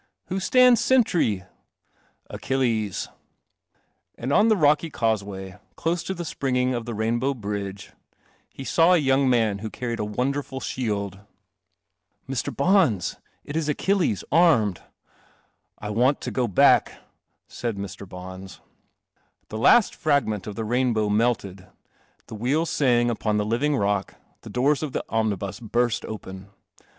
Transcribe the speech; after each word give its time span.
"Who 0.29 0.39
stands 0.39 0.81
sentry?"" 0.83 1.43
Achilles." 2.31 3.07
And 4.17 4.33
on 4.33 4.47
the 4.47 4.57
rocky 4.57 4.89
causeway, 4.89 5.59
close 5.75 6.01
to 6.05 6.15
the 6.15 6.25
springing 6.25 6.73
of 6.73 6.85
the 6.85 6.95
rainbow 6.95 7.35
bridge, 7.35 7.91
he 8.49 8.63
saw 8.63 8.93
a 8.93 8.97
young 8.97 9.29
man 9.29 9.59
who 9.59 9.69
carried 9.69 9.99
a 9.99 10.03
wonderful 10.03 10.59
shield. 10.59 11.19
80 11.21 11.21
Til! 11.21 11.25
CELESTIAL 11.29 12.23
< 12.23 12.23
>M 12.23 12.33
NIBUS 12.33 12.33
Mr. 12.33 12.33
I' 12.33 13.17
It 13.43 13.55
i 13.55 13.59
\i 13.59 13.85
hille, 13.85 14.27
arm*• 14.31 14.73
1 15.83 15.91
w 15.91 16.07
ant 16.07 16.21
to 16.21 16.31
go 16.31 16.45
I 16.45 16.45
lid 16.45 16.59
M 17.77 17.85
r. 17.85 18.37
B 18.39 18.51
The 19.49 19.57
last 19.59 19.93
fragment 19.93 20.47
of 20.47 20.55
the 20.55 20.65
rainbow 20.65 21.09
melted, 21.09 21.67
the 22.25 22.33
wheels 22.33 22.75
the 22.75 23.15
living 23.23 23.77
rock, 23.77 24.15
the 24.41 24.49
door:: 24.49 24.73
mnibus 24.73 25.59
burst 25.61 26.05
open. 26.05 26.49